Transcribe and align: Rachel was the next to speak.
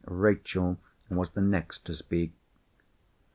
Rachel 0.07 0.79
was 1.11 1.29
the 1.29 1.41
next 1.41 1.85
to 1.85 1.93
speak. 1.93 2.33